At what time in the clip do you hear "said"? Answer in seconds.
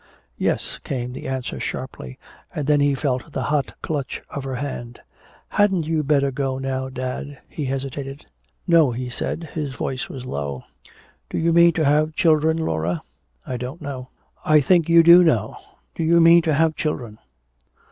9.11-9.49